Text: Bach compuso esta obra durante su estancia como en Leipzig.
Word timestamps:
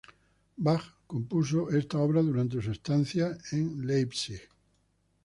Bach 0.57 0.87
compuso 1.05 1.69
esta 1.69 1.99
obra 1.99 2.23
durante 2.23 2.59
su 2.59 2.71
estancia 2.71 3.37
como 3.37 3.43
en 3.81 3.85
Leipzig. 3.85 4.41